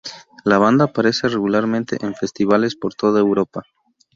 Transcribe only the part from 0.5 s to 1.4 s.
banda aparece